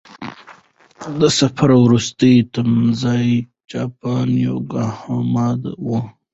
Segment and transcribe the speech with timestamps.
[1.19, 3.31] د سفر وروستی تمځی
[3.71, 5.47] جاپان یوکوهاما
[5.87, 5.89] و.